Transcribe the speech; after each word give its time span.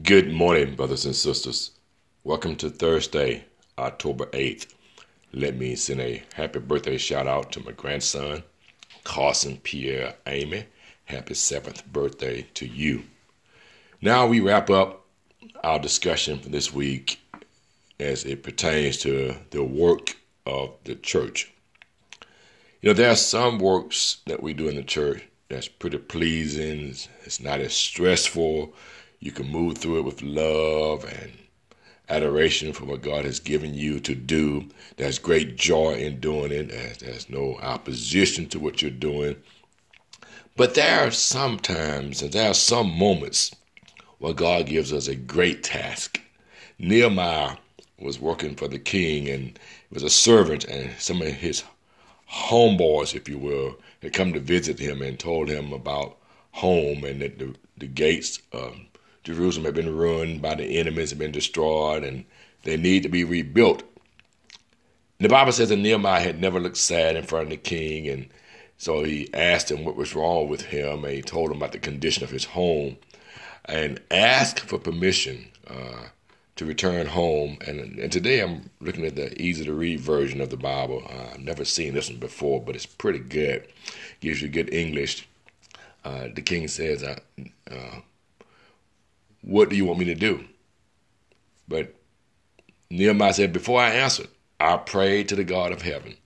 Good 0.00 0.32
morning, 0.32 0.74
brothers 0.74 1.04
and 1.04 1.14
sisters. 1.14 1.72
Welcome 2.24 2.56
to 2.56 2.70
Thursday, 2.70 3.44
October 3.76 4.24
8th. 4.24 4.68
Let 5.34 5.54
me 5.54 5.76
send 5.76 6.00
a 6.00 6.22
happy 6.32 6.60
birthday 6.60 6.96
shout 6.96 7.26
out 7.26 7.52
to 7.52 7.60
my 7.60 7.72
grandson, 7.72 8.42
Carson 9.04 9.58
Pierre 9.58 10.14
Amy. 10.26 10.64
Happy 11.04 11.34
seventh 11.34 11.86
birthday 11.92 12.46
to 12.54 12.66
you. 12.66 13.02
Now 14.00 14.26
we 14.26 14.40
wrap 14.40 14.70
up 14.70 15.04
our 15.62 15.78
discussion 15.78 16.38
for 16.38 16.48
this 16.48 16.72
week 16.72 17.20
as 18.00 18.24
it 18.24 18.42
pertains 18.42 18.96
to 19.02 19.36
the 19.50 19.62
work 19.62 20.16
of 20.46 20.70
the 20.84 20.94
church. 20.94 21.52
You 22.80 22.88
know, 22.88 22.94
there 22.94 23.10
are 23.10 23.16
some 23.16 23.58
works 23.58 24.22
that 24.24 24.42
we 24.42 24.54
do 24.54 24.68
in 24.68 24.76
the 24.76 24.84
church 24.84 25.22
that's 25.50 25.68
pretty 25.68 25.98
pleasing, 25.98 26.96
it's 27.26 27.40
not 27.40 27.60
as 27.60 27.74
stressful 27.74 28.72
you 29.22 29.30
can 29.30 29.48
move 29.48 29.78
through 29.78 30.00
it 30.00 30.04
with 30.04 30.20
love 30.20 31.04
and 31.04 31.30
adoration 32.08 32.72
for 32.72 32.86
what 32.86 33.02
God 33.02 33.24
has 33.24 33.38
given 33.38 33.72
you 33.72 34.00
to 34.00 34.16
do. 34.16 34.68
There's 34.96 35.20
great 35.20 35.54
joy 35.54 35.94
in 35.94 36.18
doing 36.18 36.50
it. 36.50 36.98
There's 36.98 37.30
no 37.30 37.56
opposition 37.62 38.48
to 38.48 38.58
what 38.58 38.82
you're 38.82 38.90
doing. 38.90 39.36
But 40.56 40.74
there 40.74 41.06
are 41.06 41.12
some 41.12 41.60
times 41.60 42.20
and 42.20 42.32
there 42.32 42.50
are 42.50 42.54
some 42.54 42.90
moments 42.98 43.54
where 44.18 44.34
God 44.34 44.66
gives 44.66 44.92
us 44.92 45.06
a 45.06 45.14
great 45.14 45.62
task. 45.62 46.20
Nehemiah 46.80 47.58
was 48.00 48.18
working 48.18 48.56
for 48.56 48.66
the 48.66 48.80
king 48.80 49.28
and 49.28 49.56
was 49.92 50.02
a 50.02 50.10
servant, 50.10 50.64
and 50.64 50.90
some 50.98 51.22
of 51.22 51.28
his 51.28 51.62
homeboys, 52.28 53.14
if 53.14 53.28
you 53.28 53.38
will, 53.38 53.76
had 54.02 54.12
come 54.12 54.32
to 54.32 54.40
visit 54.40 54.80
him 54.80 55.00
and 55.00 55.16
told 55.16 55.48
him 55.48 55.72
about 55.72 56.18
home 56.50 57.04
and 57.04 57.22
that 57.22 57.38
the, 57.38 57.54
the 57.78 57.86
gates 57.86 58.40
um, 58.52 58.86
Jerusalem 59.24 59.66
had 59.66 59.74
been 59.74 59.94
ruined 59.94 60.42
by 60.42 60.54
the 60.54 60.78
enemies, 60.78 61.10
had 61.10 61.18
been 61.18 61.32
destroyed, 61.32 62.04
and 62.04 62.24
they 62.64 62.76
need 62.76 63.02
to 63.04 63.08
be 63.08 63.24
rebuilt. 63.24 63.82
And 65.18 65.24
the 65.24 65.28
Bible 65.28 65.52
says 65.52 65.68
that 65.68 65.76
Nehemiah 65.76 66.20
had 66.20 66.40
never 66.40 66.58
looked 66.58 66.76
sad 66.76 67.16
in 67.16 67.24
front 67.24 67.44
of 67.44 67.50
the 67.50 67.56
king, 67.56 68.08
and 68.08 68.28
so 68.78 69.04
he 69.04 69.32
asked 69.32 69.70
him 69.70 69.84
what 69.84 69.96
was 69.96 70.14
wrong 70.14 70.48
with 70.48 70.62
him, 70.62 71.04
and 71.04 71.14
he 71.14 71.22
told 71.22 71.50
him 71.50 71.58
about 71.58 71.72
the 71.72 71.78
condition 71.78 72.24
of 72.24 72.30
his 72.30 72.44
home, 72.44 72.96
and 73.64 74.00
asked 74.10 74.60
for 74.60 74.78
permission 74.78 75.48
uh, 75.68 76.06
to 76.56 76.64
return 76.64 77.06
home. 77.06 77.58
And, 77.64 77.98
and 77.98 78.10
today 78.10 78.40
I'm 78.40 78.70
looking 78.80 79.06
at 79.06 79.14
the 79.14 79.40
easy 79.40 79.64
to 79.64 79.72
read 79.72 80.00
version 80.00 80.40
of 80.40 80.50
the 80.50 80.56
Bible. 80.56 81.04
Uh, 81.08 81.34
I've 81.34 81.40
never 81.40 81.64
seen 81.64 81.94
this 81.94 82.10
one 82.10 82.18
before, 82.18 82.60
but 82.60 82.74
it's 82.74 82.86
pretty 82.86 83.20
good. 83.20 83.68
Gives 84.20 84.42
you 84.42 84.48
good 84.48 84.74
English. 84.74 85.28
Uh, 86.04 86.26
the 86.34 86.42
king 86.42 86.66
says, 86.66 87.04
uh, 87.04 87.18
uh 87.70 88.00
what 89.42 89.68
do 89.68 89.76
you 89.76 89.84
want 89.84 89.98
me 89.98 90.06
to 90.06 90.14
do? 90.14 90.44
But 91.68 91.94
Nehemiah 92.90 93.34
said, 93.34 93.52
Before 93.52 93.80
I 93.80 93.90
answered, 93.90 94.28
I 94.58 94.76
prayed 94.76 95.28
to 95.28 95.36
the 95.36 95.44
God 95.44 95.72
of 95.72 95.82
heaven. 95.82 96.16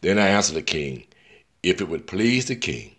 Then 0.00 0.18
I 0.18 0.28
answered 0.28 0.54
the 0.54 0.62
king, 0.62 1.04
If 1.62 1.80
it 1.80 1.88
would 1.88 2.06
please 2.06 2.46
the 2.46 2.56
king, 2.56 2.94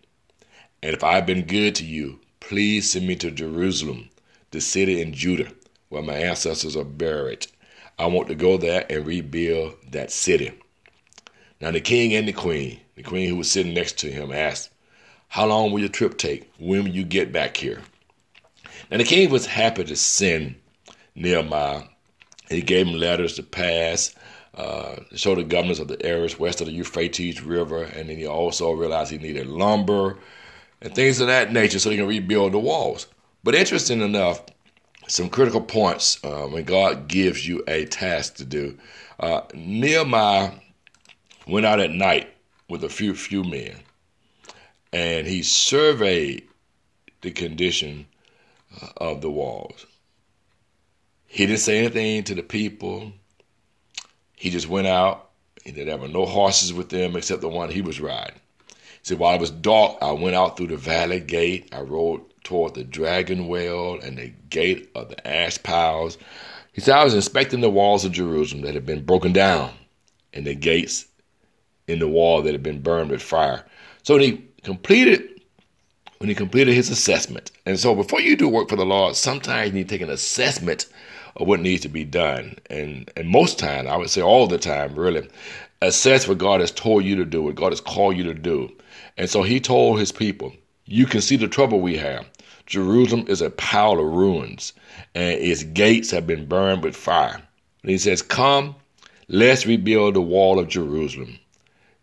and 0.83 0.93
if 0.93 1.03
I 1.03 1.15
have 1.15 1.25
been 1.25 1.45
good 1.45 1.75
to 1.75 1.85
you, 1.85 2.19
please 2.39 2.91
send 2.91 3.07
me 3.07 3.15
to 3.17 3.31
Jerusalem, 3.31 4.09
the 4.51 4.61
city 4.61 5.01
in 5.01 5.13
Judah, 5.13 5.51
where 5.89 6.03
my 6.03 6.15
ancestors 6.15 6.75
are 6.75 6.83
buried. 6.83 7.47
I 7.97 8.07
want 8.07 8.27
to 8.29 8.35
go 8.35 8.57
there 8.57 8.85
and 8.89 9.05
rebuild 9.05 9.75
that 9.91 10.11
city. 10.11 10.51
Now 11.59 11.71
the 11.71 11.81
king 11.81 12.13
and 12.13 12.27
the 12.27 12.33
queen, 12.33 12.79
the 12.95 13.03
queen 13.03 13.29
who 13.29 13.35
was 13.35 13.51
sitting 13.51 13.73
next 13.73 13.99
to 13.99 14.11
him, 14.11 14.31
asked, 14.31 14.71
How 15.27 15.45
long 15.45 15.71
will 15.71 15.79
your 15.79 15.89
trip 15.89 16.17
take? 16.17 16.51
When 16.59 16.83
will 16.83 16.91
you 16.91 17.03
get 17.03 17.31
back 17.31 17.57
here? 17.57 17.81
And 18.89 18.99
the 18.99 19.05
king 19.05 19.29
was 19.29 19.45
happy 19.45 19.83
to 19.83 19.95
send 19.95 20.55
Nehemiah. 21.15 21.83
He 22.49 22.61
gave 22.61 22.87
him 22.87 22.95
letters 22.95 23.35
to 23.35 23.43
pass, 23.43 24.13
uh, 24.55 24.95
to 25.09 25.17
show 25.17 25.35
the 25.35 25.43
governors 25.43 25.79
of 25.79 25.87
the 25.87 26.03
areas 26.05 26.39
west 26.39 26.61
of 26.61 26.67
the 26.67 26.73
Euphrates 26.73 27.41
River, 27.41 27.83
and 27.83 28.09
then 28.09 28.17
he 28.17 28.27
also 28.27 28.71
realized 28.71 29.11
he 29.11 29.17
needed 29.17 29.47
lumber 29.47 30.17
and 30.81 30.93
things 30.93 31.19
of 31.19 31.27
that 31.27 31.53
nature 31.53 31.79
so 31.79 31.89
he 31.89 31.97
can 31.97 32.07
rebuild 32.07 32.53
the 32.53 32.59
walls. 32.59 33.07
But 33.43 33.55
interesting 33.55 34.01
enough, 34.01 34.41
some 35.07 35.29
critical 35.29 35.61
points 35.61 36.23
uh, 36.23 36.47
when 36.47 36.63
God 36.63 37.07
gives 37.07 37.47
you 37.47 37.63
a 37.67 37.85
task 37.85 38.35
to 38.35 38.45
do. 38.45 38.77
Uh, 39.19 39.41
Nehemiah 39.53 40.51
went 41.47 41.65
out 41.65 41.79
at 41.79 41.91
night 41.91 42.29
with 42.69 42.83
a 42.83 42.89
few 42.89 43.13
few 43.13 43.43
men, 43.43 43.75
and 44.93 45.27
he 45.27 45.43
surveyed 45.43 46.47
the 47.21 47.31
condition 47.31 48.07
of 48.97 49.21
the 49.21 49.31
walls. 49.31 49.85
He 51.25 51.45
didn't 51.45 51.59
say 51.59 51.79
anything 51.79 52.23
to 52.25 52.35
the 52.35 52.43
people. 52.43 53.13
He 54.35 54.49
just 54.49 54.67
went 54.67 54.87
out. 54.87 55.29
and 55.65 55.75
there 55.75 55.97
were 55.97 56.07
no 56.07 56.25
horses 56.25 56.73
with 56.73 56.89
them 56.89 57.15
except 57.15 57.41
the 57.41 57.47
one 57.47 57.69
he 57.69 57.81
was 57.81 58.01
riding. 58.01 58.39
He 58.67 58.75
said, 59.03 59.19
While 59.19 59.35
it 59.35 59.41
was 59.41 59.51
dark, 59.51 59.97
I 60.01 60.11
went 60.11 60.35
out 60.35 60.57
through 60.57 60.67
the 60.67 60.77
valley 60.77 61.19
gate. 61.19 61.69
I 61.71 61.81
rode 61.81 62.21
toward 62.43 62.73
the 62.73 62.83
dragon 62.83 63.47
well 63.47 63.99
and 64.01 64.17
the 64.17 64.33
gate 64.49 64.89
of 64.95 65.09
the 65.09 65.27
ash 65.27 65.61
piles. 65.61 66.17
He 66.73 66.81
said, 66.81 66.95
I 66.95 67.03
was 67.03 67.13
inspecting 67.13 67.61
the 67.61 67.69
walls 67.69 68.05
of 68.05 68.11
Jerusalem 68.11 68.63
that 68.63 68.73
had 68.73 68.85
been 68.85 69.05
broken 69.05 69.33
down 69.33 69.71
and 70.33 70.45
the 70.45 70.55
gates 70.55 71.05
in 71.87 71.99
the 71.99 72.07
wall 72.07 72.41
that 72.41 72.53
had 72.53 72.63
been 72.63 72.81
burned 72.81 73.11
with 73.11 73.21
fire. 73.21 73.65
So 74.03 74.15
when 74.15 74.23
he 74.23 74.45
completed 74.63 75.40
when 76.21 76.29
he 76.29 76.35
completed 76.35 76.75
his 76.75 76.91
assessment. 76.91 77.49
And 77.65 77.79
so 77.79 77.95
before 77.95 78.21
you 78.21 78.35
do 78.35 78.47
work 78.47 78.69
for 78.69 78.75
the 78.75 78.85
Lord, 78.85 79.15
sometimes 79.15 79.69
you 79.69 79.73
need 79.73 79.89
to 79.89 79.95
take 79.95 80.03
an 80.03 80.11
assessment 80.11 80.85
of 81.35 81.47
what 81.47 81.61
needs 81.61 81.81
to 81.81 81.89
be 81.89 82.05
done. 82.05 82.57
And 82.69 83.09
and 83.17 83.27
most 83.27 83.57
time, 83.57 83.87
I 83.87 83.97
would 83.97 84.11
say 84.11 84.21
all 84.21 84.45
the 84.45 84.59
time, 84.59 84.93
really, 84.93 85.27
assess 85.81 86.27
what 86.27 86.37
God 86.37 86.59
has 86.59 86.69
told 86.69 87.05
you 87.05 87.15
to 87.15 87.25
do, 87.25 87.41
what 87.41 87.55
God 87.55 87.71
has 87.71 87.81
called 87.81 88.17
you 88.17 88.23
to 88.25 88.35
do. 88.35 88.71
And 89.17 89.31
so 89.31 89.41
he 89.41 89.59
told 89.59 89.97
his 89.97 90.11
people, 90.11 90.53
you 90.85 91.07
can 91.07 91.21
see 91.21 91.37
the 91.37 91.47
trouble 91.47 91.81
we 91.81 91.97
have. 91.97 92.27
Jerusalem 92.67 93.25
is 93.27 93.41
a 93.41 93.49
pile 93.49 93.93
of 93.93 94.05
ruins, 94.05 94.73
and 95.15 95.39
its 95.41 95.63
gates 95.63 96.11
have 96.11 96.27
been 96.27 96.45
burned 96.45 96.83
with 96.83 96.95
fire. 96.95 97.41
And 97.81 97.89
he 97.89 97.97
says, 97.97 98.21
Come, 98.21 98.75
let's 99.27 99.65
rebuild 99.65 100.13
the 100.13 100.21
wall 100.21 100.59
of 100.59 100.67
Jerusalem. 100.67 101.39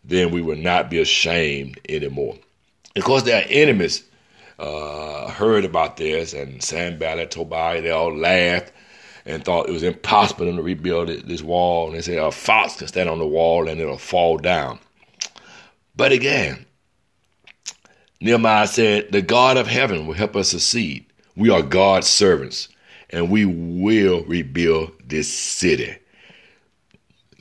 Then 0.03 0.29
we 0.31 0.41
will 0.41 0.57
not 0.57 0.89
be 0.89 0.99
ashamed 0.99 1.79
anymore. 1.87 2.35
Of 2.97 3.05
course, 3.05 3.23
there 3.23 3.41
are 3.41 3.47
enemies 3.47 4.03
uh, 4.59 5.29
heard 5.29 5.65
about 5.65 5.97
this, 5.97 6.33
and 6.33 6.61
Sanballat, 6.61 7.31
Tobiah, 7.31 7.81
they 7.81 7.91
all 7.91 8.15
laughed 8.15 8.71
and 9.25 9.43
thought 9.43 9.69
it 9.69 9.73
was 9.73 9.83
impossible 9.83 10.45
to 10.45 10.61
rebuild 10.61 11.09
this 11.09 11.41
wall. 11.41 11.87
And 11.87 11.95
they 11.95 12.01
said 12.01 12.17
a 12.17 12.31
fox 12.31 12.77
can 12.77 12.87
stand 12.87 13.09
on 13.09 13.19
the 13.19 13.27
wall 13.27 13.67
and 13.67 13.79
it'll 13.79 13.97
fall 13.97 14.37
down. 14.37 14.79
But 15.95 16.11
again, 16.11 16.65
Nehemiah 18.21 18.67
said, 18.67 19.11
The 19.11 19.21
God 19.21 19.57
of 19.57 19.67
heaven 19.67 20.07
will 20.07 20.13
help 20.13 20.35
us 20.35 20.49
succeed. 20.49 21.05
We 21.35 21.49
are 21.49 21.61
God's 21.61 22.07
servants, 22.07 22.67
and 23.09 23.29
we 23.29 23.45
will 23.45 24.23
rebuild 24.25 24.91
this 25.05 25.31
city. 25.31 25.95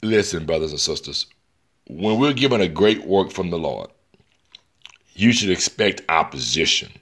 Listen, 0.03 0.47
brothers 0.47 0.71
and 0.71 0.81
sisters, 0.81 1.27
when 1.89 2.21
we're 2.21 2.33
given 2.33 2.61
a 2.61 2.69
great 2.69 3.05
work 3.07 3.33
from 3.33 3.51
the 3.51 3.59
Lord, 3.59 3.91
you 5.15 5.33
should 5.33 5.51
expect 5.51 6.03
opposition. 6.09 6.93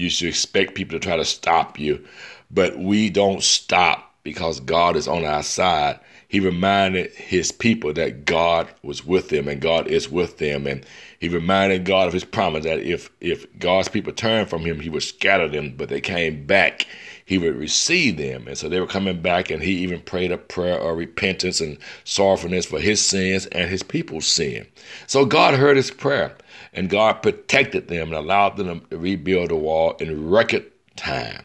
You 0.00 0.08
should 0.08 0.28
expect 0.28 0.74
people 0.74 0.98
to 0.98 1.06
try 1.06 1.16
to 1.16 1.24
stop 1.26 1.78
you, 1.78 2.02
but 2.50 2.78
we 2.78 3.10
don't 3.10 3.42
stop 3.42 4.14
because 4.22 4.58
God 4.60 4.96
is 4.96 5.06
on 5.06 5.26
our 5.26 5.42
side. 5.42 6.00
He 6.26 6.40
reminded 6.40 7.12
his 7.12 7.52
people 7.52 7.92
that 7.94 8.24
God 8.24 8.68
was 8.82 9.04
with 9.04 9.28
them 9.28 9.46
and 9.46 9.60
God 9.60 9.88
is 9.88 10.10
with 10.10 10.38
them. 10.38 10.66
And 10.66 10.86
he 11.18 11.28
reminded 11.28 11.84
God 11.84 12.06
of 12.06 12.14
his 12.14 12.24
promise 12.24 12.64
that 12.64 12.78
if, 12.78 13.10
if 13.20 13.46
God's 13.58 13.88
people 13.88 14.12
turned 14.12 14.48
from 14.48 14.62
him, 14.62 14.80
he 14.80 14.88
would 14.88 15.02
scatter 15.02 15.48
them, 15.48 15.74
but 15.76 15.90
they 15.90 16.00
came 16.00 16.46
back, 16.46 16.86
he 17.30 17.38
would 17.38 17.54
receive 17.54 18.16
them. 18.16 18.48
And 18.48 18.58
so 18.58 18.68
they 18.68 18.80
were 18.80 18.88
coming 18.88 19.22
back, 19.22 19.52
and 19.52 19.62
he 19.62 19.70
even 19.84 20.00
prayed 20.00 20.32
a 20.32 20.36
prayer 20.36 20.80
of 20.80 20.98
repentance 20.98 21.60
and 21.60 21.78
sorrowfulness 22.02 22.66
for 22.66 22.80
his 22.80 23.06
sins 23.06 23.46
and 23.46 23.70
his 23.70 23.84
people's 23.84 24.26
sin. 24.26 24.66
So 25.06 25.24
God 25.24 25.54
heard 25.54 25.76
his 25.76 25.92
prayer. 25.92 26.34
And 26.72 26.90
God 26.90 27.22
protected 27.22 27.86
them 27.86 28.08
and 28.08 28.16
allowed 28.16 28.56
them 28.56 28.84
to 28.90 28.98
rebuild 28.98 29.50
the 29.50 29.54
wall 29.54 29.92
in 30.00 30.28
record 30.28 30.66
time 30.96 31.44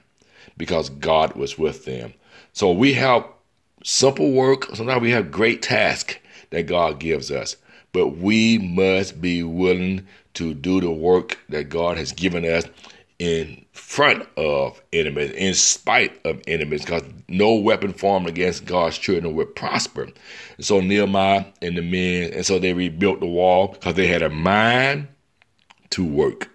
because 0.58 0.90
God 0.90 1.34
was 1.34 1.60
with 1.60 1.86
them. 1.86 2.16
So 2.52 2.72
we 2.72 2.94
have 2.94 3.24
simple 3.84 4.32
work. 4.32 4.66
Sometimes 4.74 5.04
we 5.04 5.12
have 5.12 5.30
great 5.30 5.62
tasks 5.62 6.16
that 6.50 6.66
God 6.66 7.00
gives 7.00 7.30
us, 7.30 7.58
but 7.92 8.18
we 8.18 8.58
must 8.58 9.22
be 9.22 9.44
willing 9.44 10.08
to 10.34 10.56
do 10.56 10.82
the 10.82 10.90
work 10.90 11.38
that 11.50 11.70
God 11.70 12.00
has 12.00 12.12
given 12.12 12.44
us 12.44 12.66
in 13.20 13.66
front 13.72 14.28
of 14.38 14.82
enemies, 14.92 15.32
in 15.32 15.54
spite 15.54 16.20
of 16.26 16.42
enemies, 16.48 16.82
because 16.82 17.04
no 17.30 17.56
weapon 17.56 17.94
formed 17.94 18.28
against 18.28 18.66
God's 18.66 18.98
children 18.98 19.36
will 19.36 19.46
prosper. 19.46 20.04
And 20.58 20.66
so 20.66 20.82
Nehemiah 20.82 21.46
and 21.62 21.78
the 21.78 21.82
men, 21.82 22.34
and 22.34 22.46
so 22.46 22.60
they 22.60 22.74
rebuilt 22.74 23.22
the 23.22 23.26
wall 23.26 23.70
because 23.70 23.96
they 23.96 24.08
had 24.08 24.22
a 24.22 24.30
mind 24.30 25.08
to 25.92 26.06
work? 26.06 26.50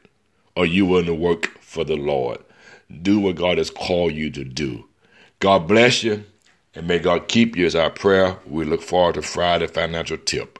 Are 0.57 0.67
you 0.67 0.87
willing 0.87 1.07
to 1.07 1.15
work 1.15 1.47
for 1.61 1.85
the 1.85 1.97
Lord? 1.97 2.39
Do 3.03 3.21
what 3.21 3.37
God 3.37 3.59
has 3.59 3.71
called 3.71 4.13
you 4.13 4.31
to 4.31 4.45
do. 4.45 4.87
God 5.39 5.67
bless 5.67 6.03
you 6.03 6.25
and 6.75 6.87
may 6.87 7.01
God 7.01 7.27
keep 7.29 7.57
you 7.57 7.67
is 7.67 7.75
our 7.75 7.91
prayer. 7.91 8.39
We 8.47 8.65
look 8.65 8.83
forward 8.83 9.15
to 9.17 9.23
Friday 9.23 9.67
Financial 9.67 10.17
Tip. 10.17 10.60